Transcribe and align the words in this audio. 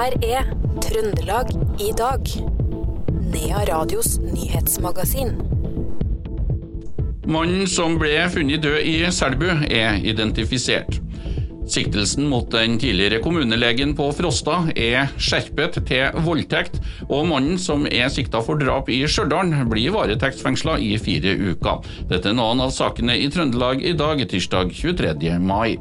her 0.00 0.14
er 0.24 0.46
Trøndelag 0.80 1.50
i 1.82 1.90
dag. 1.96 2.30
Nea 3.32 3.64
Radios 3.68 4.14
nyhetsmagasin. 4.22 5.34
Mannen 7.30 7.66
som 7.68 7.98
ble 8.00 8.14
funnet 8.32 8.64
død 8.64 8.78
i 8.80 8.94
Selbu, 9.12 9.50
er 9.68 10.00
identifisert. 10.00 11.02
Siktelsen 11.70 12.26
mot 12.32 12.48
den 12.50 12.78
tidligere 12.80 13.20
kommunelegen 13.22 13.92
på 13.98 14.08
Frosta 14.16 14.62
er 14.72 15.12
skjerpet 15.20 15.78
til 15.86 16.16
voldtekt, 16.24 16.80
og 17.06 17.28
mannen 17.30 17.60
som 17.60 17.84
er 17.86 18.08
sikta 18.10 18.40
for 18.42 18.58
drap 18.58 18.88
i 18.90 19.04
Stjørdal, 19.04 19.52
blir 19.70 19.92
varetektsfengsla 19.94 20.80
i 20.80 20.94
fire 20.98 21.36
uker. 21.52 21.84
Dette 22.10 22.32
er 22.32 22.40
noen 22.40 22.64
av 22.64 22.72
sakene 22.74 23.20
i 23.20 23.28
Trøndelag 23.30 23.84
i 23.84 23.94
dag, 24.00 24.24
tirsdag 24.32 24.72
23. 24.80 25.36
mai. 25.44 25.76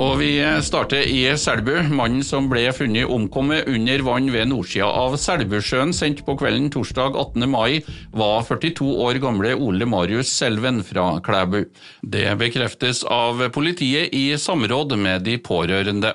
Og 0.00 0.14
vi 0.16 0.30
starter 0.64 1.04
i 1.04 1.26
Selbu. 1.36 1.74
Mannen 1.92 2.22
som 2.24 2.46
ble 2.48 2.62
funnet 2.72 3.10
omkommet 3.12 3.66
under 3.68 4.00
vann 4.06 4.30
ved 4.32 4.48
nordsida 4.48 4.86
av 4.88 5.18
Selbusjøen 5.20 5.92
sendt 5.92 6.22
på 6.24 6.38
kvelden 6.40 6.70
torsdag 6.72 7.18
18. 7.20 7.44
mai, 7.52 7.82
var 8.16 8.46
42 8.48 8.86
år 9.04 9.20
gamle 9.20 9.52
Ole 9.60 9.84
Marius 9.84 10.32
Selven 10.32 10.80
fra 10.88 11.18
Klæbu. 11.26 11.66
Det 12.00 12.24
bekreftes 12.40 13.02
av 13.04 13.44
politiet 13.52 14.14
i 14.16 14.30
samråd 14.40 14.96
med 14.96 15.26
de 15.28 15.36
pårørende. 15.36 16.14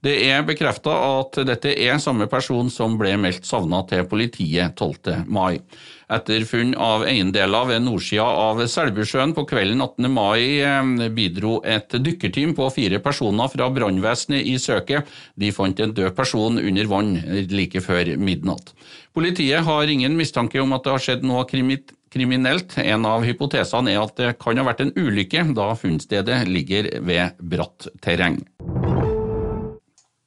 Det 0.00 0.16
er 0.30 0.46
bekrefta 0.48 0.96
at 1.20 1.36
dette 1.44 1.76
er 1.76 2.00
samme 2.00 2.30
person 2.32 2.72
som 2.72 2.96
ble 2.96 3.18
meldt 3.20 3.44
savna 3.44 3.82
til 3.90 4.08
politiet 4.08 4.80
12. 4.80 5.28
mai. 5.28 5.60
Etter 6.06 6.44
funn 6.46 6.70
av 6.78 7.02
eiendeler 7.02 7.64
ved 7.66 7.82
nordsida 7.82 8.22
av 8.22 8.60
Selbusjøen 8.70 9.32
på 9.34 9.42
kvelden 9.50 9.82
18. 9.82 10.06
mai 10.14 10.62
eh, 10.62 11.08
bidro 11.10 11.56
et 11.66 11.96
dykkerteam 11.98 12.52
på 12.54 12.68
fire 12.70 13.00
personer 13.02 13.50
fra 13.50 13.66
brannvesenet 13.74 14.46
i 14.46 14.54
søket. 14.62 15.10
De 15.34 15.50
fant 15.50 15.82
en 15.82 15.96
død 15.96 16.14
person 16.14 16.62
under 16.62 16.92
vann 16.92 17.16
like 17.50 17.82
før 17.82 18.12
midnatt. 18.22 18.70
Politiet 19.18 19.66
har 19.66 19.90
ingen 19.90 20.14
mistanke 20.14 20.62
om 20.62 20.78
at 20.78 20.86
det 20.86 20.94
har 20.94 21.06
skjedd 21.08 21.26
noe 21.26 21.42
kriminelt. 21.50 22.78
En 22.78 23.10
av 23.10 23.26
hypotesene 23.26 23.96
er 23.96 24.04
at 24.06 24.14
det 24.22 24.34
kan 24.38 24.62
ha 24.62 24.70
vært 24.70 24.86
en 24.86 24.94
ulykke, 24.94 25.48
da 25.58 25.72
funnstedet 25.74 26.44
ligger 26.46 26.92
ved 27.02 27.42
bratt 27.42 27.90
terreng. 27.98 28.44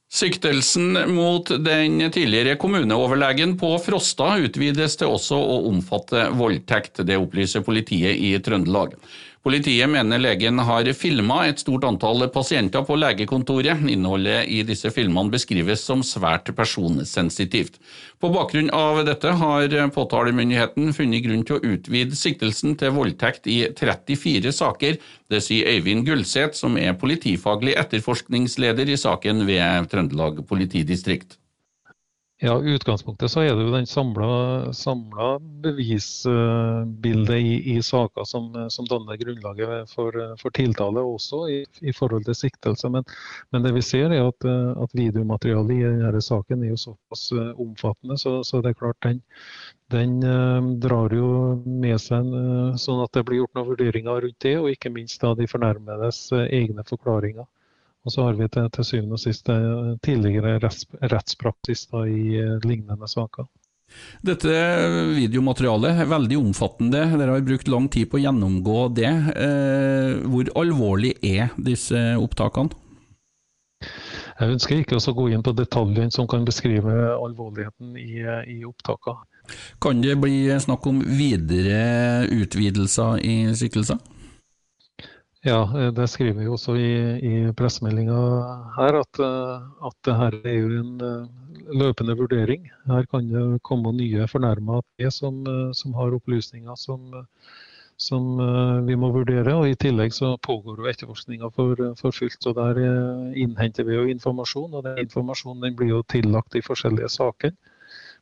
Siktelsen 0.09 0.95
mot 1.13 1.52
den 1.65 2.02
tidligere 2.11 2.55
kommuneoverlegen 2.57 3.53
på 3.61 3.75
Frosta 3.83 4.31
utvides 4.41 4.97
til 4.97 5.11
også 5.13 5.38
å 5.38 5.59
omfatte 5.69 6.23
voldtekt. 6.33 7.03
Det 7.05 7.19
opplyser 7.21 7.61
politiet 7.61 8.17
i 8.17 8.31
Trøndelag. 8.41 8.95
Politiet 9.40 9.88
mener 9.88 10.20
legen 10.20 10.59
har 10.68 10.88
filma 11.00 11.45
et 11.48 11.62
stort 11.62 11.86
antall 11.88 12.26
pasienter 12.34 12.84
på 12.84 12.98
legekontoret. 13.00 13.86
Innholdet 13.88 14.50
i 14.52 14.58
disse 14.68 14.92
filmene 14.92 15.32
beskrives 15.32 15.86
som 15.88 16.04
svært 16.04 16.52
personsensitivt. 16.58 17.80
På 18.20 18.34
bakgrunn 18.36 18.67
av 18.76 19.00
dette 19.08 19.32
har 19.40 19.72
påtalemyndigheten 19.95 20.92
funnet 20.98 21.23
grunn 21.23 21.48
til 21.48 21.56
å 21.56 21.72
utvide 21.72 22.20
siktelsen 22.20 22.76
til 22.82 22.92
voldtekt 23.00 23.48
i 23.48 23.62
34 23.80 24.52
saker. 24.60 25.00
Det 25.32 25.44
sier 25.45 25.72
Øyvind 25.72 26.04
Gullset, 26.10 26.60
som 26.60 26.76
er 26.76 27.00
politifaglig 27.00 27.80
etterforskningsleder 27.80 28.92
i 28.92 29.00
saken 29.00 29.48
ved 29.48 29.88
Trøndelag 29.88 30.44
politidistrikt. 30.52 31.39
Ja, 32.42 32.54
I 32.64 32.72
utgangspunktet 32.72 33.32
så 33.32 33.42
er 33.44 33.50
det 33.52 33.66
jo 33.66 33.72
den 33.73 33.88
samla 33.90 35.26
bevisbildet 35.59 37.36
i, 37.36 37.58
i 37.73 37.82
saker 37.84 38.23
som, 38.23 38.48
som, 38.72 38.88
danner 38.88 39.20
grunnlaget 39.20 39.92
for, 39.92 40.16
for 40.40 40.55
tiltale, 40.55 41.04
også 41.04 41.42
i, 41.52 41.58
i, 41.83 41.92
forhold 41.92 42.23
til 42.30 42.38
siktelse. 42.39 42.88
Men, 42.95 43.04
men, 43.52 43.66
det 43.66 43.73
vi 43.76 43.83
ser 43.83 44.16
er 44.16 44.30
at, 44.30 44.48
at 44.86 44.95
videomaterialet 44.95 45.76
i 45.76 45.83
denne 45.83 46.23
saken 46.23 46.64
er 46.64 46.72
jo 46.72 46.80
såpass 46.86 47.28
eh, 47.36 47.52
omfattende, 47.60 48.16
så, 48.23 48.38
så 48.48 48.64
det 48.64 48.72
er 48.72 48.80
klart 48.86 49.04
den, 49.04 49.20
den 49.92 50.16
uh, 50.23 50.64
drar 50.80 51.11
jo 51.11 51.60
med 51.67 51.99
seg 51.99 52.23
en, 52.23 52.72
uh, 52.72 52.80
sånn 52.80 53.04
at 53.04 53.20
det 53.20 53.28
blir 53.28 53.44
gjort 53.44 53.60
noen 53.60 53.72
vurderinger 53.73 54.23
rundt 54.30 54.39
det, 54.48 54.55
og 54.64 54.72
ikke 54.72 54.95
minst 54.95 55.20
da 55.28 55.36
de 55.36 55.52
fornærmedes 55.58 56.30
egne 56.48 56.88
forklaringer. 56.88 57.52
Og 58.08 58.14
så 58.14 58.26
har 58.26 58.37
vi 58.39 58.48
til, 58.48 58.67
til 58.73 58.87
syvende 58.87 59.17
og 59.17 59.21
sist 59.21 59.49
eh, 59.52 59.95
tidligere 60.05 60.58
retts, 60.64 60.86
rettspraksis 61.11 61.87
da, 61.92 62.05
i 62.08 62.37
eh, 62.39 62.60
lignende 62.64 63.10
saker. 63.11 63.48
Dette 64.23 64.54
videomaterialet 65.15 66.04
er 66.04 66.11
veldig 66.11 66.37
omfattende. 66.39 67.08
Dere 67.17 67.33
har 67.36 67.45
brukt 67.45 67.71
lang 67.71 67.87
tid 67.92 68.10
på 68.10 68.20
å 68.20 68.21
gjennomgå 68.23 68.83
det. 68.98 69.10
Eh, 69.33 70.20
hvor 70.30 70.52
alvorlig 70.61 71.15
er 71.26 71.49
disse 71.58 71.98
opptakene? 72.21 72.71
Jeg 74.39 74.55
ønsker 74.55 74.80
ikke 74.80 74.99
å 74.99 75.14
gå 75.17 75.26
inn 75.33 75.43
på 75.43 75.52
detaljene 75.52 76.14
som 76.16 76.27
kan 76.30 76.45
beskrive 76.48 76.93
alvorligheten 77.11 77.98
i, 77.99 78.21
i 78.48 78.61
opptakene. 78.67 79.26
Kan 79.81 79.99
det 80.04 80.14
bli 80.21 80.45
snakk 80.61 80.86
om 80.87 81.02
videre 81.04 82.27
utvidelser 82.31 83.20
i 83.26 83.36
siktelser? 83.58 83.99
Ja, 85.42 85.61
eh, 85.80 85.92
det 85.95 86.08
skriver 86.11 86.42
vi 86.42 86.50
også 86.52 86.76
i, 86.76 86.92
i 87.23 87.33
pressemeldinga 87.55 88.16
her, 88.76 88.98
at, 89.00 89.20
eh, 89.23 89.86
at 89.88 89.95
det 90.04 90.16
her 90.20 90.36
er 90.44 90.58
jo 90.58 90.82
en 90.82 91.05
eh, 91.05 91.72
løpende 91.80 92.16
vurdering. 92.20 92.67
Her 92.92 93.08
kan 93.08 93.30
det 93.32 93.61
komme 93.64 93.94
nye 93.95 94.28
fornærma 94.28 94.82
som, 95.16 95.45
som 95.73 95.95
har 95.95 96.17
opplysninger 96.17 96.76
som, 96.76 97.23
som, 97.95 98.36
vi 98.88 98.95
må 98.95 99.14
vurdere. 99.16 99.55
og 99.55 99.70
I 99.70 99.80
tillegg 99.80 100.11
så 100.11 100.36
pågår 100.44 100.82
jo 100.82 100.89
etterforskninga 100.92 101.52
for, 101.55 101.76
for, 101.95 102.11
fullt. 102.11 102.48
og 102.48 102.55
Der 102.55 102.83
innhenter 103.36 103.83
vi 103.88 103.95
jo 103.95 104.08
informasjon. 104.11 104.73
og 104.73 104.83
den 104.83 104.98
Informasjonen 105.05 105.61
den 105.61 105.76
blir 105.76 105.94
jo 105.94 106.04
tillagt 106.04 106.52
de 106.52 106.61
forskjellige 106.61 107.10
sakene 107.10 107.55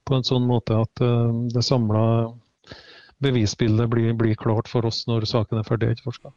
på 0.05 0.15
en 0.15 0.23
sånn 0.23 0.45
måte 0.47 0.75
at 0.77 1.01
det 1.51 1.63
samla 1.65 2.31
bevisbildet 3.23 3.89
blir, 3.89 4.11
blir, 4.17 4.35
klart 4.37 4.69
for 4.69 4.85
oss 4.85 5.03
når 5.09 5.25
saken 5.29 5.59
er 5.59 5.65
ferdig 5.65 5.89
etterforska. 5.95 6.31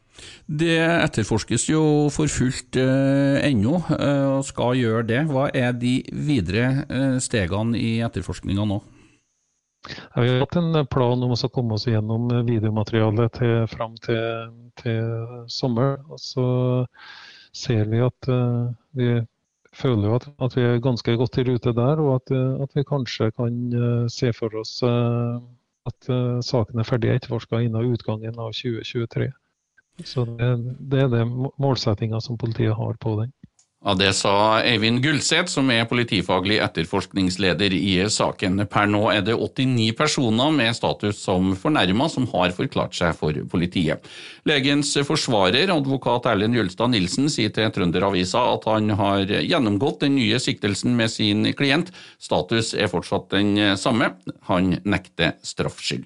Det 0.45 0.77
etterforskes 0.81 1.67
jo 1.69 1.83
for 2.13 2.31
fullt 2.31 2.79
eh, 2.81 3.37
ennå, 3.45 3.77
eh, 3.97 4.25
og 4.37 4.47
skal 4.47 4.79
gjøre 4.79 5.05
det. 5.11 5.21
Hva 5.29 5.49
er 5.53 5.75
de 5.77 5.99
videre 6.09 6.87
eh, 6.87 7.19
stegene 7.21 7.77
i 7.77 7.99
etterforskninga 8.05 8.65
nå? 8.71 8.81
Vi 9.89 10.27
har 10.29 10.43
hatt 10.43 10.57
en 10.59 10.85
plan 10.89 11.25
om 11.25 11.33
å 11.33 11.49
komme 11.53 11.77
oss 11.77 11.87
gjennom 11.89 12.27
videomaterialet 12.45 13.37
til, 13.39 13.53
fram 13.69 13.95
til, 14.05 14.51
til 14.77 15.45
sommer. 15.49 15.97
Og 16.09 16.21
så 16.21 16.45
ser 17.57 17.89
vi 17.89 18.03
at 18.05 18.29
uh, 18.29 18.69
vi 18.93 19.15
føler 19.73 20.13
at, 20.19 20.27
at, 20.37 20.53
vi 20.53 20.67
er 20.67 20.83
ganske 20.85 21.15
godt 21.17 21.39
i 21.41 21.47
rute 21.49 21.73
der, 21.73 21.97
og 22.03 22.19
at, 22.19 22.33
at 22.61 22.77
vi 22.77 22.85
kanskje 22.85 23.31
kan 23.33 23.57
uh, 23.73 24.05
se 24.05 24.29
for 24.37 24.53
oss 24.61 24.77
uh, 24.85 25.41
at 25.89 26.09
uh, 26.09 26.39
saken 26.45 26.81
er 26.81 26.87
ferdig 26.87 27.13
etterforska 27.15 27.61
innen 27.65 27.93
utgangen 27.93 28.37
av 28.39 28.53
2023. 28.57 29.31
Så 30.05 30.25
det, 30.25 30.49
det 30.91 31.05
er 31.05 31.09
det 31.11 31.25
målsettinga 31.61 32.21
som 32.21 32.37
politiet 32.41 32.75
har 32.77 32.97
på 33.01 33.15
den. 33.21 33.33
Ja, 33.81 33.95
Det 33.97 34.11
sa 34.13 34.61
Eivind 34.61 35.01
Gullseth, 35.01 35.49
som 35.49 35.71
er 35.73 35.87
politifaglig 35.89 36.59
etterforskningsleder 36.61 37.73
i 37.73 37.95
saken. 38.13 38.61
Per 38.69 38.85
nå 38.85 39.07
er 39.09 39.23
det 39.25 39.33
89 39.33 39.95
personer 39.97 40.53
med 40.53 40.77
status 40.77 41.17
som 41.25 41.55
fornærma 41.57 42.05
som 42.13 42.27
har 42.29 42.53
forklart 42.53 42.93
seg 42.93 43.17
for 43.17 43.33
politiet. 43.49 44.05
Legens 44.45 44.93
forsvarer, 45.07 45.73
advokat 45.73 46.29
Erlend 46.29 46.59
Jølstad 46.59 46.93
Nilsen, 46.93 47.25
sier 47.25 47.49
til 47.49 47.73
Trønderavisa 47.73 48.45
at 48.53 48.69
han 48.69 48.93
har 49.01 49.25
gjennomgått 49.25 50.05
den 50.05 50.19
nye 50.19 50.37
siktelsen 50.37 50.93
med 50.93 51.09
sin 51.09 51.49
klient. 51.57 51.89
Status 52.21 52.75
er 52.77 52.91
fortsatt 52.91 53.31
den 53.33 53.55
samme. 53.81 54.13
Han 54.45 54.75
nekter 54.85 55.39
straffskyld. 55.41 56.05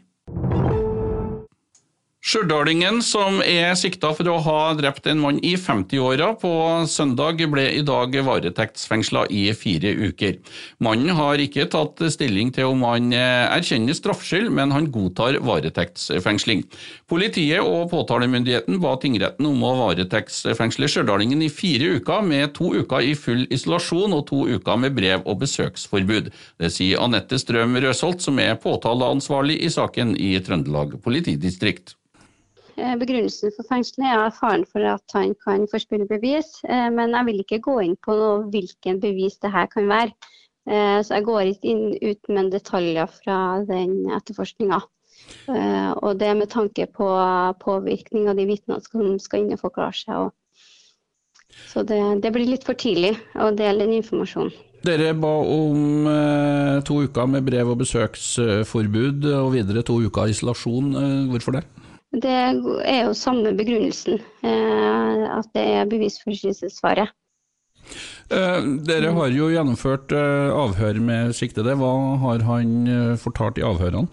Stjørdalingen 2.26 3.04
som 3.06 3.36
er 3.46 3.76
sikta 3.78 4.10
for 4.18 4.26
å 4.26 4.40
ha 4.42 4.62
drept 4.74 5.06
en 5.06 5.20
mann 5.22 5.38
i 5.46 5.52
50-åra 5.62 6.32
på 6.42 6.50
søndag, 6.90 7.44
ble 7.52 7.68
i 7.78 7.84
dag 7.86 8.16
varetektsfengsla 8.26 9.28
i 9.30 9.44
fire 9.54 9.92
uker. 9.94 10.40
Mannen 10.82 11.14
har 11.20 11.38
ikke 11.44 11.68
tatt 11.70 12.02
stilling 12.16 12.50
til 12.56 12.72
om 12.72 12.82
han 12.88 13.12
eh, 13.14 13.44
erkjenner 13.54 13.94
straffskyld, 13.94 14.50
men 14.58 14.74
han 14.74 14.88
godtar 14.90 15.38
varetektsfengsling. 15.46 16.64
Politiet 17.06 17.62
og 17.62 17.92
påtalemyndigheten 17.92 18.80
ba 18.82 18.96
tingretten 19.04 19.46
om 19.46 19.62
å 19.62 19.76
varetektsfengsle 19.84 20.90
stjørdalingen 20.90 21.44
i 21.46 21.52
fire 21.54 22.00
uker, 22.00 22.26
med 22.26 22.56
to 22.58 22.72
uker 22.80 23.06
i 23.06 23.12
full 23.14 23.46
isolasjon 23.54 24.16
og 24.18 24.24
to 24.32 24.48
uker 24.50 24.80
med 24.82 24.98
brev- 24.98 25.28
og 25.30 25.44
besøksforbud. 25.44 26.32
Det 26.58 26.74
sier 26.74 27.06
Anette 27.06 27.38
Strøm 27.38 27.78
Røsholt, 27.86 28.26
som 28.26 28.42
er 28.42 28.58
påtaleansvarlig 28.66 29.60
i 29.62 29.70
saken 29.78 30.18
i 30.18 30.34
Trøndelag 30.42 30.98
politidistrikt. 31.06 31.94
Eh, 32.76 32.96
begrunnelsen 33.00 33.54
for 33.56 33.68
fengselet 33.70 34.10
er 34.12 34.34
faren 34.36 34.66
for 34.68 34.84
at 34.84 35.14
han 35.16 35.32
kan 35.46 35.64
forspille 35.72 36.08
bevis, 36.10 36.58
eh, 36.68 36.90
men 36.92 37.16
jeg 37.16 37.28
vil 37.30 37.44
ikke 37.44 37.62
gå 37.64 37.76
inn 37.86 37.96
på 38.04 38.16
hvilken 38.52 39.00
bevis 39.04 39.38
det 39.44 39.52
her 39.54 39.70
kan 39.72 39.88
være. 39.88 40.12
Eh, 40.68 41.00
så 41.00 41.16
jeg 41.16 41.28
går 41.30 41.42
ikke 41.54 41.72
inn, 41.72 41.86
ut 42.04 42.30
med 42.36 42.52
detaljer 42.52 43.08
fra 43.08 43.38
den 43.70 44.12
etterforskninga. 44.12 44.82
Og 45.48 46.20
det 46.20 46.34
med 46.38 46.50
tanke 46.52 46.86
på 46.92 47.06
påvirkning 47.62 48.28
av 48.30 48.36
de 48.38 48.44
vitnene 48.46 48.84
som 48.84 49.16
skal 49.24 49.42
inn 49.42 49.56
og 49.56 49.62
forklare 49.64 49.96
seg. 49.96 50.34
så 51.72 51.82
det, 51.88 52.00
det, 52.22 52.34
blir 52.36 52.46
litt 52.46 52.68
for 52.68 52.76
tidlig 52.76 53.16
å 53.34 53.48
dele 53.56 53.88
den 53.88 53.96
informasjonen. 54.02 54.52
Dere 54.86 55.16
ba 55.18 55.32
om 55.40 56.06
to 56.86 57.00
uker 57.08 57.32
med 57.32 57.48
brev- 57.48 57.72
og 57.72 57.80
besøksforbud 57.80 59.26
og 59.32 59.54
videre 59.56 59.82
to 59.88 59.98
uker 60.04 60.30
isolasjon. 60.30 60.92
Hvorfor 61.32 61.58
det? 61.58 61.64
Det 62.16 62.32
er 62.32 63.02
jo 63.04 63.14
samme 63.18 63.52
begrunnelsen, 63.58 64.22
eh, 64.46 65.24
at 65.36 65.48
det 65.56 65.64
er 65.76 65.90
bevisforstyrrelsesfare. 65.92 67.10
Eh, 68.32 68.68
dere 68.88 69.12
har 69.18 69.34
jo 69.34 69.50
gjennomført 69.52 70.14
eh, 70.16 70.52
avhør 70.56 71.02
med 71.04 71.36
siktede. 71.38 71.76
Hva 71.80 71.92
har 72.24 72.46
han 72.48 73.18
fortalt 73.22 73.60
i 73.60 73.66
avhørene? 73.68 74.08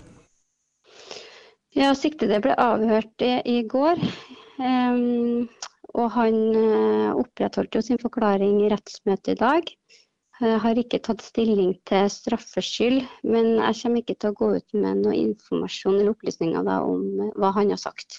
Ja, 1.72 1.94
Siktede 1.96 2.43
ble 2.44 2.56
avhørt 2.60 3.22
i, 3.25 3.38
i 3.49 3.62
går. 3.64 4.02
Og 5.93 6.08
han 6.12 6.37
opprettholdt 7.16 7.78
jo 7.78 7.81
sin 7.84 8.00
forklaring 8.00 8.60
i 8.60 8.69
rettsmøtet 8.72 9.32
i 9.32 9.40
dag. 9.40 9.72
Jeg 10.42 10.58
har 10.58 10.78
ikke 10.80 10.98
tatt 11.06 11.20
stilling 11.22 11.76
til 11.86 12.08
straffskyld, 12.10 13.04
men 13.22 13.52
jeg 13.60 13.76
kommer 13.78 14.02
ikke 14.02 14.16
til 14.18 14.32
å 14.32 14.36
gå 14.40 14.46
ut 14.56 14.74
med 14.74 15.02
noe 15.04 15.14
informasjon 15.14 16.00
eller 16.00 16.16
opplysninger 16.16 16.70
om 16.82 17.04
hva 17.38 17.50
han 17.54 17.70
har 17.70 17.78
sagt. 17.78 18.18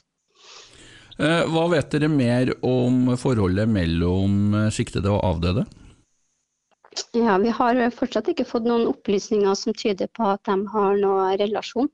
Eh, 1.19 1.43
hva 1.51 1.65
vet 1.73 1.89
dere 1.91 2.07
mer 2.07 2.53
om 2.63 3.11
forholdet 3.19 3.67
mellom 3.67 4.55
siktede 4.71 5.11
og 5.11 5.19
avdøde? 5.33 5.65
Ja, 7.17 7.35
Vi 7.43 7.51
har 7.51 7.81
fortsatt 7.91 8.29
ikke 8.31 8.47
fått 8.47 8.69
noen 8.69 8.87
opplysninger 8.87 9.59
som 9.59 9.75
tyder 9.75 10.07
på 10.15 10.29
at 10.31 10.45
de 10.47 10.55
har 10.71 10.95
noen 11.01 11.35
relasjon. 11.41 11.91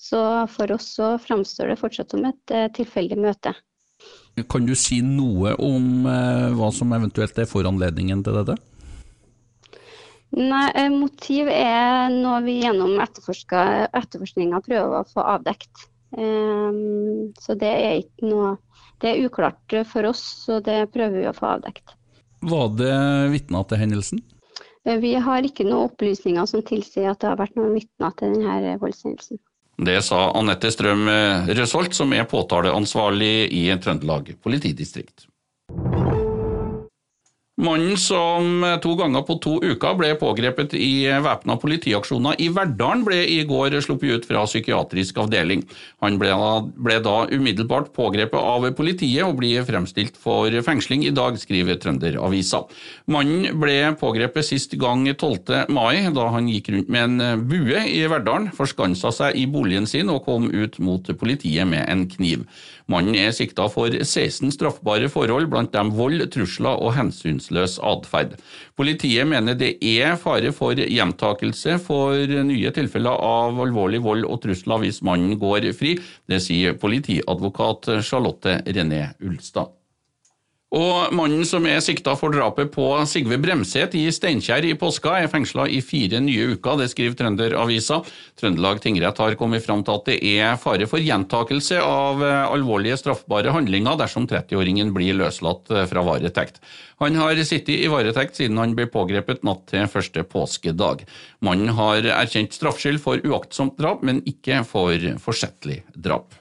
Så 0.00 0.18
for 0.50 0.72
oss 0.74 0.96
så 0.96 1.12
framstår 1.22 1.70
det 1.70 1.78
fortsatt 1.78 2.10
som 2.10 2.26
et 2.26 2.56
tilfeldig 2.74 3.20
møte. 3.20 3.54
Kan 4.50 4.66
du 4.66 4.74
si 4.74 4.98
noe 5.04 5.54
om 5.62 6.08
hva 6.58 6.72
som 6.74 6.90
eventuelt 6.96 7.38
er 7.38 7.46
foranledningen 7.46 8.24
til 8.26 8.40
dette? 8.40 8.58
Nei, 10.30 10.70
eh, 10.78 10.90
Motiv 10.94 11.48
er 11.50 12.10
noe 12.14 12.38
vi 12.44 12.60
gjennom 12.60 13.00
etterforskninga 13.02 14.60
prøver 14.62 15.00
å 15.00 15.08
få 15.10 15.24
avdekt. 15.26 15.88
Um, 16.10 17.30
så 17.38 17.54
det 17.54 17.70
er 17.70 18.00
ikke 18.00 18.26
noe 18.26 18.56
Det 19.00 19.12
er 19.12 19.20
uklart 19.24 19.74
for 19.86 20.08
oss, 20.08 20.20
så 20.44 20.58
det 20.60 20.90
prøver 20.92 21.22
vi 21.22 21.28
å 21.30 21.32
få 21.32 21.46
avdekt. 21.54 21.94
Var 22.44 22.66
det 22.76 22.96
vitner 23.32 23.64
til 23.70 23.80
hendelsen? 23.80 24.20
Eh, 24.84 24.98
vi 25.00 25.14
har 25.16 25.46
ikke 25.46 25.64
noen 25.64 25.88
opplysninger 25.88 26.44
som 26.50 26.60
tilsier 26.66 27.08
at 27.08 27.22
det 27.22 27.30
har 27.30 27.38
vært 27.40 27.56
noen 27.56 27.72
vitner 27.78 28.12
til 28.18 28.34
denne 28.36 28.74
voldshendelsen. 28.82 29.40
Det 29.80 29.96
sa 30.04 30.26
Anette 30.36 30.68
Strøm 30.74 31.08
Røsholt, 31.48 31.96
som 31.96 32.12
er 32.12 32.28
påtaleansvarlig 32.28 33.48
i 33.56 33.64
Trøndelag 33.80 34.34
politidistrikt. 34.44 35.30
Mannen 37.60 37.96
som 38.00 38.62
to 38.80 38.94
ganger 38.96 39.20
på 39.28 39.34
to 39.44 39.58
uker 39.60 39.96
ble 39.98 40.14
pågrepet 40.16 40.72
i 40.80 41.04
væpna 41.20 41.58
politiaksjoner 41.60 42.38
i 42.40 42.46
Verdalen, 42.56 43.02
ble 43.04 43.18
i 43.28 43.42
går 43.44 43.76
sluppet 43.84 44.14
ut 44.16 44.28
fra 44.28 44.46
psykiatrisk 44.48 45.20
avdeling. 45.20 45.66
Han 46.00 46.16
ble, 46.16 46.32
ble, 46.80 46.96
da 47.04 47.26
umiddelbart 47.28 47.92
pågrepet 47.92 48.40
av 48.40 48.64
politiet 48.78 49.26
og 49.26 49.36
blir 49.42 49.66
fremstilt 49.68 50.16
for 50.16 50.56
fengsling 50.64 51.04
i 51.04 51.12
dag, 51.12 51.36
skriver 51.36 51.76
Trønderavisa. 51.82 52.62
Mannen 53.12 53.60
ble 53.60 53.76
pågrepet 54.00 54.48
sist 54.48 54.78
gang 54.80 55.04
12. 55.12 55.68
mai, 55.68 56.08
da 56.16 56.30
han 56.32 56.48
gikk 56.48 56.72
rundt 56.72 56.88
med 56.88 57.20
en 57.20 57.46
bue 57.50 57.84
i 57.84 58.06
Verdalen, 58.08 58.48
forskansa 58.56 59.12
seg 59.12 59.36
i 59.36 59.44
boligen 59.44 59.90
sin 59.90 60.08
og 60.08 60.24
kom 60.24 60.48
ut 60.48 60.80
mot 60.80 61.12
politiet 61.20 61.68
med 61.68 61.84
en 61.92 62.08
kniv. 62.08 62.48
Mannen 62.90 63.14
er 63.14 63.30
sikta 63.36 63.68
for 63.70 63.92
16 63.92 64.50
straffbare 64.56 65.06
forhold, 65.12 65.46
blant 65.52 65.70
dem 65.76 65.92
vold, 65.94 66.24
trusler 66.32 66.80
og 66.80 66.96
hensynsløs 67.50 67.78
atferd. 67.82 68.36
Politiet 68.76 69.26
mener 69.26 69.54
det 69.54 69.78
er 69.82 70.16
fare 70.16 70.52
for 70.52 70.74
gjentakelse 70.74 71.78
for 71.82 72.14
nye 72.44 72.70
tilfeller 72.70 73.10
av 73.10 73.60
alvorlig 73.60 74.02
vold 74.02 74.24
og 74.24 74.42
trusler 74.42 74.80
hvis 74.84 75.02
mannen 75.02 75.38
går 75.38 75.72
fri. 75.72 75.98
Det 76.28 76.40
sier 76.40 76.78
politiadvokat 76.78 78.02
Charlotte 78.02 78.62
René 78.66 79.10
Ulstad. 79.20 79.79
Og 80.70 81.10
Mannen 81.18 81.42
som 81.42 81.64
er 81.66 81.80
sikta 81.82 82.12
for 82.14 82.30
drapet 82.30 82.68
på 82.70 82.84
Sigve 83.10 83.40
Bremset 83.42 83.96
i 83.98 84.04
Steinkjer 84.14 84.68
i 84.68 84.76
påska, 84.78 85.16
er 85.18 85.30
fengsla 85.32 85.64
i 85.66 85.80
fire 85.82 86.20
nye 86.22 86.52
uker, 86.52 86.76
det 86.78 86.86
skriver 86.92 87.16
Trønderavisa. 87.18 87.98
Trøndelag 88.38 88.78
tingrett 88.84 89.18
har 89.18 89.34
kommet 89.40 89.64
fram 89.64 89.82
til 89.82 89.98
at 89.98 90.06
det 90.06 90.18
er 90.30 90.60
fare 90.62 90.86
for 90.86 91.02
gjentakelse 91.02 91.80
av 91.82 92.22
alvorlige 92.22 93.00
straffbare 93.02 93.50
handlinger 93.56 93.98
dersom 93.98 94.28
30-åringen 94.30 94.94
blir 94.94 95.18
løslatt 95.18 95.74
fra 95.90 96.04
varetekt. 96.06 96.62
Han 97.02 97.18
har 97.18 97.40
sittet 97.42 97.74
i 97.74 97.90
varetekt 97.90 98.38
siden 98.38 98.60
han 98.62 98.76
ble 98.78 98.86
pågrepet 98.94 99.42
natt 99.42 99.66
til 99.72 99.90
første 99.90 100.22
påskedag. 100.22 101.02
Mannen 101.42 101.74
har 101.74 102.06
erkjent 102.14 102.54
straffskyld 102.54 103.02
for 103.02 103.18
uaktsomt 103.26 103.74
drap, 103.80 104.06
men 104.06 104.22
ikke 104.22 104.62
for 104.70 105.10
forsettlig 105.18 105.82
drap. 105.98 106.39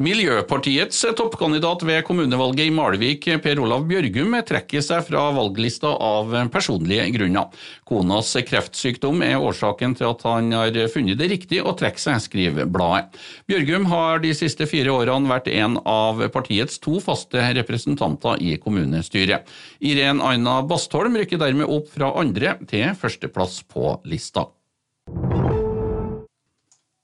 Miljøpartiets 0.00 1.02
toppkandidat 1.14 1.82
ved 1.84 2.00
kommunevalget 2.08 2.64
i 2.66 2.72
Malvik, 2.74 3.26
Per 3.44 3.58
Olav 3.60 3.84
Bjørgum, 3.86 4.32
trekker 4.48 4.80
seg 4.82 5.04
fra 5.04 5.26
valglista 5.36 5.90
av 5.92 6.32
personlige 6.50 7.04
grunner. 7.14 7.52
Konas 7.86 8.32
kreftsykdom 8.48 9.20
er 9.22 9.36
årsaken 9.36 9.94
til 9.98 10.08
at 10.08 10.24
han 10.26 10.48
har 10.56 10.78
funnet 10.90 11.20
det 11.20 11.28
riktig 11.34 11.60
å 11.60 11.74
trekke 11.78 12.02
seg, 12.02 12.22
skriver 12.24 12.66
bladet. 12.72 13.20
Bjørgum 13.46 13.86
har 13.92 14.24
de 14.24 14.32
siste 14.34 14.66
fire 14.70 14.90
årene 14.96 15.30
vært 15.30 15.52
en 15.52 15.76
av 15.84 16.24
partiets 16.34 16.80
to 16.82 16.96
faste 17.04 17.44
representanter 17.60 18.42
i 18.42 18.56
kommunestyret. 18.64 19.44
Irén 19.84 20.24
Aina 20.24 20.62
Bastholm 20.66 21.20
rykker 21.20 21.38
dermed 21.44 21.68
opp 21.68 21.92
fra 21.92 22.10
andre 22.24 22.56
til 22.64 22.96
førsteplass 22.98 23.60
på 23.70 24.00
lista. 24.08 24.48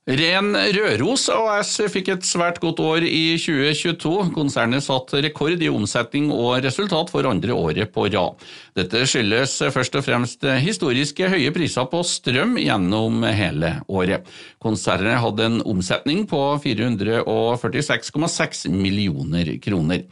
Ren 0.08 0.55
Røros 0.56 1.26
AS 1.28 1.75
fikk 1.93 2.06
et 2.14 2.25
svært 2.25 2.62
godt 2.62 2.78
år 2.81 3.05
i 3.05 3.37
2022. 3.37 4.31
Konsernet 4.32 4.81
satte 4.87 5.20
rekord 5.20 5.60
i 5.60 5.69
omsetning 5.69 6.31
og 6.32 6.64
resultat 6.64 7.12
for 7.12 7.28
andre 7.28 7.52
året 7.52 7.93
på 7.93 8.06
rad. 8.08 8.40
Dette 8.78 9.02
skyldes 9.05 9.58
først 9.75 9.99
og 10.00 10.06
fremst 10.06 10.46
historiske 10.64 11.28
høye 11.28 11.52
priser 11.52 11.84
på 11.93 12.00
strøm 12.08 12.56
gjennom 12.56 13.20
hele 13.29 13.84
året. 13.84 14.24
Konsernet 14.65 15.20
hadde 15.20 15.44
en 15.44 15.60
omsetning 15.69 16.24
på 16.31 16.41
446,6 16.65 18.65
millioner 18.72 19.58
kroner. 19.60 20.08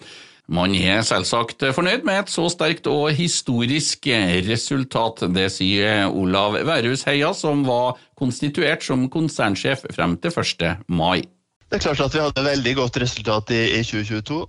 Man 0.46 0.76
er 0.78 1.00
selvsagt 1.02 1.64
fornøyd 1.74 2.04
med 2.06 2.20
et 2.20 2.28
så 2.30 2.44
sterkt 2.52 2.86
og 2.86 3.08
historisk 3.18 4.06
resultat. 4.46 5.24
Det 5.34 5.48
sier 5.50 6.06
Olav 6.06 6.54
Værhus 6.68 7.02
Heia, 7.08 7.32
som 7.34 7.64
var 7.66 7.98
konstituert 8.14 8.86
som 8.86 9.08
konsernsjef 9.10 9.82
frem 9.96 10.14
til 10.22 10.30
1. 10.30 10.86
mai. 10.86 11.24
Det 11.66 11.80
er 11.80 11.82
klart 11.88 12.04
at 12.04 12.14
vi 12.14 12.22
hadde 12.22 12.46
veldig 12.46 12.74
godt 12.78 13.00
resultat 13.02 13.50
i, 13.50 13.62
i 13.74 13.82
2022. 13.82 14.44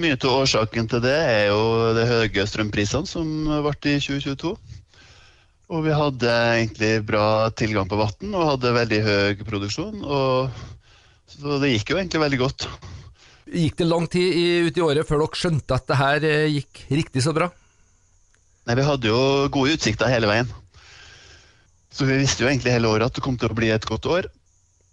Mye 0.00 0.16
av 0.16 0.32
årsaken 0.32 0.88
til 0.90 1.04
det 1.04 1.12
er 1.12 1.44
jo 1.52 1.92
de 1.94 2.06
høye 2.08 2.46
strømprisene 2.48 3.06
som 3.06 3.28
ble 3.44 3.74
i 3.92 4.00
2022. 4.00 4.54
Og 5.74 5.84
vi 5.84 5.92
hadde 5.96 6.32
egentlig 6.32 6.94
bra 7.04 7.50
tilgang 7.56 7.88
på 7.88 8.00
vann 8.00 8.32
og 8.32 8.48
hadde 8.54 8.74
veldig 8.78 9.02
høy 9.04 9.44
produksjon. 9.44 10.00
Og, 10.02 10.64
så 11.28 11.60
det 11.60 11.74
gikk 11.76 11.92
jo 11.92 12.00
egentlig 12.00 12.24
veldig 12.24 12.40
godt. 12.46 12.68
Gikk 13.54 13.76
det 13.78 13.86
lang 13.86 14.06
tid 14.10 14.66
ut 14.66 14.78
i 14.78 14.82
året 14.82 15.06
før 15.06 15.22
dere 15.22 15.38
skjønte 15.38 15.76
at 15.76 15.86
det 15.86 15.98
her 16.00 16.26
eh, 16.26 16.56
gikk 16.56 16.80
riktig 16.90 17.22
så 17.22 17.34
bra? 17.36 17.46
Nei, 18.66 18.76
Vi 18.80 18.86
hadde 18.86 19.10
jo 19.10 19.18
gode 19.54 19.76
utsikter 19.76 20.10
hele 20.10 20.30
veien. 20.30 20.48
Så 21.94 22.08
vi 22.08 22.16
visste 22.18 22.42
jo 22.42 22.48
egentlig 22.50 22.74
hele 22.74 22.90
året 22.90 23.06
at 23.06 23.14
det 23.14 23.22
kom 23.22 23.36
til 23.38 23.52
å 23.52 23.56
bli 23.56 23.70
et 23.70 23.86
godt 23.86 24.08
år. 24.10 24.26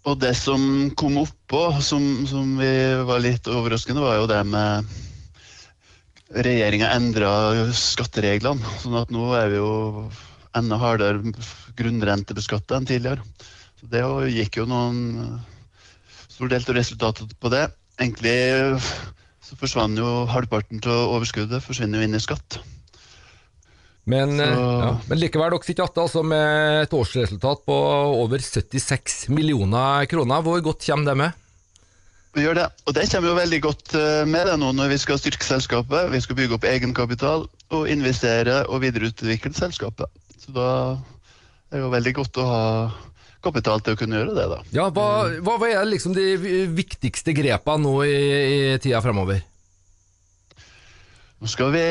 Og 0.06 0.18
det 0.22 0.34
som 0.38 0.62
kom 0.98 1.18
oppå, 1.22 1.62
som, 1.82 2.04
som 2.30 2.54
vi 2.58 2.70
var 3.06 3.22
litt 3.22 3.48
overraskende, 3.50 4.02
var 4.02 4.20
jo 4.20 4.28
det 4.30 4.42
med 4.50 4.92
Regjeringa 6.32 6.88
endra 6.94 7.30
skattereglene, 7.76 8.64
sånn 8.80 8.94
at 8.96 9.10
nå 9.12 9.26
er 9.36 9.50
vi 9.52 9.58
jo 9.58 9.72
enda 10.56 10.78
hardere 10.80 11.34
grunnrentebeskatta 11.76 12.78
enn 12.78 12.88
tidligere. 12.88 13.20
Så 13.76 13.90
Det 13.92 14.00
gikk 14.32 14.62
jo 14.62 14.64
noen 14.70 15.42
stor 16.24 16.48
del 16.48 16.64
av 16.64 16.78
resultatet 16.78 17.36
på 17.36 17.52
det 17.52 17.66
egentlig 18.02 18.36
så 19.42 19.58
forsvant 19.58 19.98
jo 20.00 20.12
halvparten 20.30 20.82
av 20.86 21.16
overskuddet 21.16 21.64
forsvinner 21.64 22.00
jo 22.00 22.08
inn 22.08 22.18
i 22.18 22.22
skatt. 22.22 22.60
Men, 24.04 24.34
så... 24.34 24.46
ja, 24.48 24.88
men 25.06 25.20
likevel, 25.20 25.52
dere 25.52 25.62
sitter 25.66 25.84
igjen 25.84 26.02
altså 26.02 26.24
med 26.26 26.80
et 26.82 26.96
årsresultat 26.98 27.62
på 27.68 27.76
over 28.18 28.42
76 28.42 29.28
millioner 29.30 30.08
kroner. 30.10 30.42
Hvor 30.42 30.64
godt 30.64 30.82
kommer 30.88 31.12
det 31.12 31.16
med? 31.20 31.38
Vi 32.32 32.46
gjør 32.46 32.56
det, 32.56 32.66
og 32.88 32.94
det 32.96 33.04
kommer 33.12 33.28
jo 33.28 33.36
veldig 33.36 33.60
godt 33.60 33.94
eh, 33.98 34.22
med 34.24 34.46
det 34.48 34.56
nå 34.56 34.70
når 34.72 34.94
vi 34.94 34.98
skal 35.02 35.20
styrke 35.20 35.44
selskapet. 35.44 36.08
Vi 36.14 36.20
skal 36.24 36.38
bygge 36.38 36.56
opp 36.56 36.64
egenkapital 36.64 37.44
og 37.76 37.90
investere 37.92 38.62
og 38.72 38.80
videreutvikle 38.86 39.52
selskapet. 39.54 40.08
Så 40.40 40.54
da 40.56 40.68
er 40.96 41.76
det 41.76 41.82
jo 41.84 41.92
veldig 41.92 42.14
godt 42.16 42.40
å 42.40 42.46
ha 42.48 42.62
kapital 43.44 43.82
til 43.82 43.96
å 43.96 44.00
kunne 44.00 44.20
gjøre 44.20 44.36
det. 44.36 44.46
da. 44.52 44.58
Ja, 44.74 44.88
Hva, 44.94 45.06
hva 45.44 45.70
er 45.70 45.88
liksom 45.88 46.14
de 46.16 46.36
viktigste 46.72 47.34
grepene 47.36 47.84
nå 47.84 47.94
i, 48.06 48.16
i 48.16 48.60
tida 48.82 49.02
fremover? 49.04 49.42
Nå 51.42 51.50
skal 51.50 51.72
vi 51.74 51.84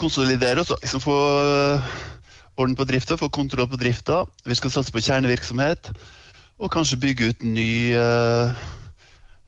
konsolidere 0.00 0.64
oss, 0.64 0.72
liksom 0.80 1.02
få 1.04 1.16
orden 2.56 2.76
på 2.76 2.86
drifta, 2.88 3.18
få 3.20 3.28
kontroll 3.32 3.68
på 3.68 3.80
drifta. 3.80 4.22
Vi 4.48 4.56
skal 4.56 4.72
satse 4.72 4.92
på 4.94 5.02
kjernevirksomhet, 5.04 5.92
og 6.62 6.72
kanskje 6.72 7.00
bygge 7.02 7.32
ut 7.32 7.44
ny 7.44 7.72
uh, 7.96 8.64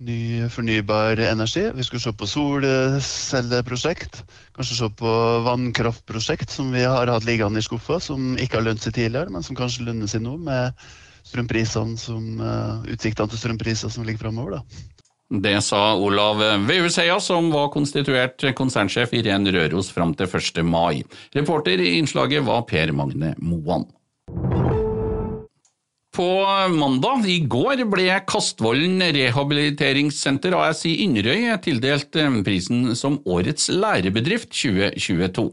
ny 0.04 0.48
fornybar 0.50 1.20
energi. 1.22 1.68
Vi 1.74 1.84
skal 1.86 2.02
se 2.02 2.12
på 2.12 2.26
solcelleprosjekt. 2.28 4.22
Kanskje 4.56 4.78
se 4.78 4.90
på 4.98 5.14
vannkraftprosjekt 5.46 6.50
som 6.50 6.72
vi 6.74 6.84
har 6.84 7.10
hatt 7.10 7.26
liggende 7.28 7.62
i 7.62 7.66
skuffa, 7.66 8.00
som 8.02 8.34
ikke 8.40 8.58
har 8.58 8.68
lønt 8.68 8.84
seg 8.84 8.96
tidligere, 8.96 9.32
men 9.32 9.46
som 9.46 9.58
kanskje 9.58 9.86
lønner 9.88 10.10
seg 10.10 10.24
nå 10.24 10.36
med 10.42 10.86
strømprisene 11.24 11.98
som, 12.00 12.26
uh, 12.40 12.84
utsiktene 12.90 13.32
til 13.32 13.40
strømpriser 13.40 13.92
som 13.92 14.06
ligger 14.06 14.26
framover. 14.26 14.60
Det 15.34 15.56
sa 15.64 15.96
Olav 15.96 16.42
Veuseia, 16.68 17.16
som 17.20 17.48
var 17.50 17.72
konstituert 17.72 18.44
konsernsjef 18.54 19.14
i 19.16 19.22
Ren 19.24 19.48
Røros 19.48 19.88
fram 19.90 20.12
til 20.14 20.28
1. 20.28 20.62
mai. 20.68 21.02
Reporter 21.34 21.80
i 21.80 21.96
innslaget 21.98 22.44
var 22.44 22.66
Per 22.68 22.92
Magne 22.92 23.32
Moan. 23.40 23.88
På 26.14 26.26
mandag 26.70 27.24
i 27.26 27.40
går 27.50 27.80
ble 27.90 28.04
Kastvollen 28.28 29.02
rehabiliteringssenter 29.16 30.54
AS 30.54 30.84
i 30.86 30.92
Inderøy 31.02 31.48
tildelt 31.64 32.14
eh, 32.20 32.36
prisen 32.46 32.92
som 32.94 33.16
Årets 33.26 33.66
lærebedrift 33.74 34.52
2022. 34.54 35.48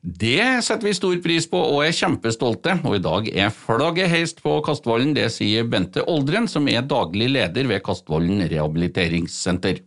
Det 0.00 0.64
setter 0.64 0.88
vi 0.88 0.94
stor 0.96 1.16
pris 1.20 1.44
på 1.50 1.58
og 1.60 1.82
er 1.84 1.92
kjempestolte, 1.92 2.78
og 2.88 2.96
i 2.96 3.02
dag 3.04 3.26
er 3.28 3.52
flagget 3.52 4.08
heist 4.08 4.38
på 4.40 4.54
Kastvollen. 4.64 5.12
Det 5.16 5.26
sier 5.34 5.66
Bente 5.68 6.06
Oldren, 6.08 6.48
som 6.48 6.68
er 6.72 6.86
daglig 6.88 7.28
leder 7.28 7.68
ved 7.68 7.82
Kastvollen 7.84 8.40
rehabiliteringssenter. 8.48 9.82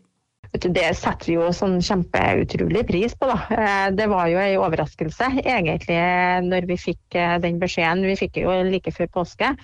Det 0.53 0.86
setter 0.93 1.32
vi 1.32 1.39
jo 1.39 1.48
sånn 1.50 1.79
kjempeutrolig 1.82 2.84
pris 2.86 3.15
på. 3.17 3.25
Da. 3.32 3.39
Eh, 3.58 3.88
det 3.98 4.05
var 4.12 4.29
jo 4.29 4.38
en 4.38 4.60
overraskelse 4.62 5.32
egentlig 5.41 5.98
når 6.46 6.70
vi 6.70 6.77
fikk 6.77 7.17
eh, 7.17 7.39
den 7.41 7.58
beskjeden. 7.63 8.05
Vi 8.05 8.20
fikk 8.20 8.38
jo 8.43 8.60
like 8.70 8.93
før 8.93 9.10
påske 9.17 9.55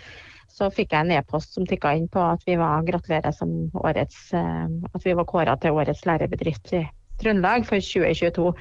så 0.59 0.67
fikk 0.73 0.93
jeg 0.93 1.05
en 1.05 1.13
e-post 1.15 1.55
som 1.55 1.67
tikka 1.67 1.93
inn 1.95 2.07
på 2.11 2.21
at 2.23 2.41
vi 2.47 2.57
var 2.59 2.83
gratulerer 2.87 3.31
eh, 3.31 5.13
var 5.15 5.27
kåra 5.29 5.55
til 5.61 5.77
årets 5.77 6.05
lærebedrift 6.09 6.73
i 6.73 6.83
Trøndelag 7.21 7.67
for 7.67 7.83
2022. 7.83 8.51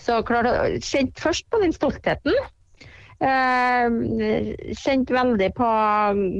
Så 0.00 0.20
klart, 0.28 0.50
kjent 0.84 1.20
først 1.20 1.48
på 1.50 1.62
den 1.62 1.74
stoltheten. 1.76 2.36
Eh, 3.16 3.86
kjent 4.76 5.08
veldig 5.08 5.46
på 5.56 5.68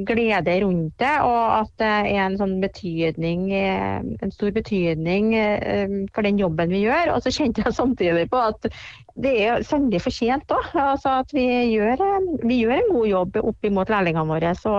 glede 0.05 0.57
rundt 0.61 0.99
det, 1.01 1.13
og 1.25 1.45
at 1.55 1.71
det 1.81 1.89
er 2.11 2.19
en 2.21 2.35
sånn 2.37 2.59
betydning, 2.61 3.47
eh, 3.49 3.97
en 4.21 4.33
stor 4.33 4.53
betydning 4.53 5.31
eh, 5.33 5.95
for 6.13 6.27
den 6.27 6.37
jobben 6.37 6.69
vi 6.69 6.83
gjør. 6.83 7.15
Og 7.15 7.25
så 7.25 7.33
kjente 7.33 7.65
jeg 7.65 7.73
samtidig 7.79 8.27
på 8.29 8.43
at 8.51 8.69
det 9.17 9.33
er 9.47 9.65
sannelig 9.65 10.03
fortjent 10.05 10.53
òg. 10.53 10.69
Altså 10.83 11.15
at 11.23 11.33
vi 11.33 11.47
gjør, 11.73 12.05
vi 12.45 12.61
gjør, 12.61 12.77
en 12.77 12.93
god 12.93 13.09
jobb 13.09 13.41
opp 13.41 13.71
imot 13.71 13.89
lærlingene 13.89 14.29
våre. 14.29 14.53
Så 14.61 14.75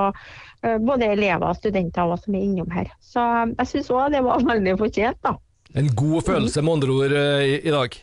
både 0.62 1.10
elever 1.14 1.50
og 1.50 1.58
studenter 1.58 2.06
også, 2.06 2.28
som 2.28 2.38
er 2.38 2.46
innom 2.46 2.70
her. 2.70 2.94
Så 3.02 3.26
jeg 3.56 3.72
syns 3.72 3.90
òg 3.90 4.14
det 4.14 4.22
var 4.22 4.46
veldig 4.52 4.78
fortjent, 4.78 5.18
da. 5.26 5.34
En 5.76 5.88
god 5.96 6.24
følelse 6.24 6.62
med 6.64 6.78
andre 6.78 6.94
ord 6.94 7.16
i, 7.18 7.58
i 7.60 7.74
dag? 7.74 7.98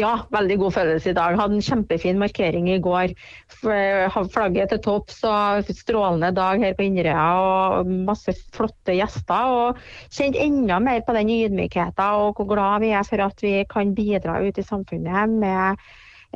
Ja, 0.00 0.12
veldig 0.32 0.56
god 0.56 0.72
følelse 0.72 1.10
i 1.10 1.16
dag. 1.16 1.34
Hadde 1.36 1.58
en 1.58 1.64
kjempefin 1.64 2.20
markering 2.20 2.70
i 2.72 2.78
går. 2.80 3.12
Flagget 3.60 4.70
til 4.72 4.80
topps 4.80 5.18
og 5.28 5.68
strålende 5.68 6.30
dag 6.32 6.62
her 6.62 6.76
på 6.78 6.86
Inderøya 6.86 7.26
og 7.42 7.90
masse 8.08 8.32
flotte 8.56 8.96
gjester. 8.96 9.50
Og 9.52 9.82
kjent 10.08 10.38
enda 10.40 10.78
mer 10.80 11.02
på 11.04 11.16
den 11.18 11.34
ydmykheten 11.34 12.22
og 12.22 12.40
hvor 12.40 12.48
glad 12.54 12.86
vi 12.86 12.94
er 12.96 13.04
for 13.04 13.20
at 13.26 13.44
vi 13.44 13.58
kan 13.68 13.92
bidra 13.98 14.38
ut 14.40 14.62
i 14.62 14.64
samfunnet 14.64 15.36
med 15.44 15.84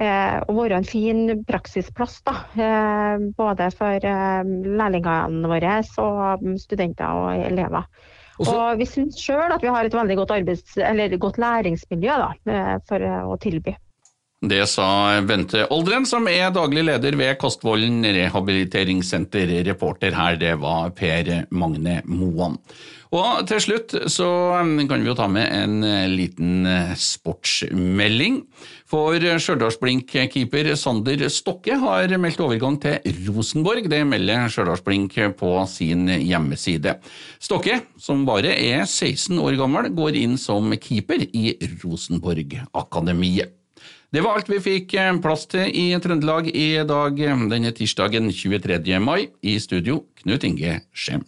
eh, 0.05 0.37
å 0.37 0.59
være 0.59 0.83
en 0.83 0.91
fin 0.91 1.25
praksisplass. 1.49 2.19
Da. 2.29 2.37
Eh, 2.61 3.25
både 3.41 3.71
for 3.79 4.11
eh, 4.13 4.53
lærlingene 4.77 5.49
våre 5.49 5.81
og 6.05 6.45
studenter 6.61 7.25
og 7.25 7.49
elever. 7.49 7.89
Også, 8.37 8.53
og 8.53 8.81
vi 8.81 8.87
syns 8.89 9.19
sjøl 9.21 9.55
at 9.55 9.63
vi 9.65 9.73
har 9.73 9.87
et 9.89 9.97
veldig 9.97 10.17
godt, 10.21 10.35
arbeids, 10.37 10.77
godt 11.21 11.39
læringsmiljø 11.41 12.17
da, 12.21 12.31
eh, 12.53 12.75
for 12.89 13.05
eh, 13.05 13.23
å 13.25 13.39
tilby. 13.41 13.77
Det 14.45 14.67
sa 14.69 15.17
Bente 15.25 15.63
Oldren, 15.73 16.05
som 16.05 16.27
er 16.29 16.51
daglig 16.53 16.83
leder 16.85 17.15
ved 17.17 17.39
Kostvolden 17.41 18.05
rehabiliteringssenter. 18.05 19.49
Reporter 19.65 20.13
her, 20.13 20.37
det 20.37 20.59
var 20.61 20.93
Per 20.93 21.31
Magne 21.57 22.03
Moan. 22.05 22.59
Og 23.17 23.47
til 23.49 23.63
slutt 23.65 23.95
så 24.13 24.29
um, 24.61 24.77
kan 24.91 25.01
vi 25.01 25.09
jo 25.09 25.17
ta 25.17 25.25
med 25.31 25.49
en 25.55 25.81
eh, 25.87 26.05
liten 26.11 26.69
eh, 26.69 26.93
sportsmelding. 27.01 28.43
For 28.87 29.17
Stjørdals-Blink-keeper 29.17 30.69
Sander 30.77 31.25
Stokke 31.33 31.81
har 31.81 32.13
meldt 32.21 32.43
overgang 32.45 32.77
til 32.83 33.01
Rosenborg. 33.31 33.89
Det 33.89 34.05
melder 34.05 34.51
Stjørdals-Blink 34.53 35.17
på 35.41 35.57
sin 35.71 36.11
hjemmeside. 36.13 36.99
Stokke, 37.41 37.87
som 37.97 38.29
bare 38.29 38.53
er 38.53 38.85
16 38.85 39.41
år 39.41 39.57
gammel, 39.65 39.95
går 39.97 40.21
inn 40.21 40.37
som 40.37 40.77
keeper 40.77 41.25
i 41.33 41.55
Rosenborg-akademiet. 41.81 43.56
Det 44.17 44.23
var 44.25 44.39
alt 44.39 44.47
vi 44.49 44.57
fikk 44.65 44.95
eh, 44.97 45.11
plass 45.21 45.43
til 45.53 45.69
i 45.77 45.91
Trøndelag 46.01 46.47
i 46.49 46.71
dag 46.89 47.21
denne 47.53 47.75
tirsdagen 47.77 48.33
23. 48.33 48.97
mai. 48.97 49.29
I 49.45 49.59
studio 49.61 50.07
Knut 50.23 50.49
Inge 50.49 50.79
Skjem. 50.97 51.27